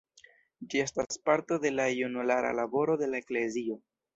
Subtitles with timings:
[0.71, 3.79] Ĝi estas parto de la junulara laboro de la eklezio.